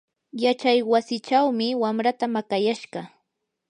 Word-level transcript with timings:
yachaywasichawmi 0.43 1.67
wamraata 1.81 2.25
maqayashqa. 2.33 3.01